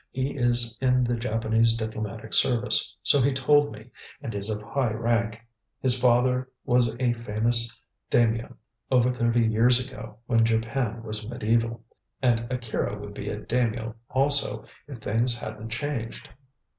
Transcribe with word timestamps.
"He 0.09 0.31
is 0.35 0.75
in 0.81 1.03
the 1.03 1.15
Japanese 1.15 1.75
Diplomatic 1.75 2.33
Service, 2.33 2.97
so 3.03 3.21
he 3.21 3.31
told 3.33 3.71
me, 3.71 3.91
and 4.19 4.33
is 4.33 4.49
of 4.49 4.59
high 4.63 4.91
rank. 4.93 5.39
His 5.79 5.95
father 6.01 6.49
was 6.65 6.95
a 6.99 7.13
famous 7.13 7.79
daimio 8.09 8.55
over 8.89 9.13
thirty 9.13 9.45
years 9.45 9.79
ago, 9.87 10.17
when 10.25 10.43
Japan 10.43 11.03
was 11.03 11.23
mediæval, 11.23 11.81
and 12.19 12.51
Akira 12.51 12.97
would 12.97 13.13
be 13.13 13.29
a 13.29 13.37
daimio 13.41 13.93
also, 14.09 14.65
if 14.87 14.97
things 14.97 15.37
hadn't 15.37 15.69
changed. 15.69 16.29